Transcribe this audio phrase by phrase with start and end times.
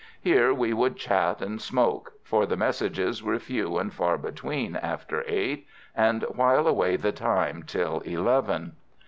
[0.19, 5.23] Here we would chat and smoke for the messages were few and far between after
[5.27, 8.77] eight and while away the time till eleven.